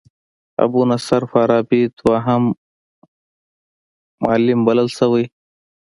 ابو 0.63 0.81
نصر 0.91 1.21
فارابي 1.31 1.81
دوهم 1.97 2.43
معلم 4.23 4.59
بلل 4.67 4.89
شوی. 4.97 5.25